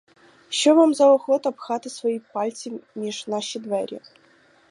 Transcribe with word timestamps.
Що 0.49 0.75
вам 0.75 0.93
за 0.93 1.07
охота 1.11 1.51
пхати 1.51 1.89
свої 1.89 2.21
пальці 2.33 2.79
між 2.95 3.27
наші 3.27 3.59
двері? 3.59 3.99